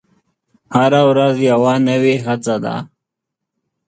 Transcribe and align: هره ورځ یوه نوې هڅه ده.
هره 0.75 1.01
ورځ 1.09 1.35
یوه 1.49 1.73
نوې 1.87 2.15
هڅه 2.25 2.55
ده. 2.63 2.75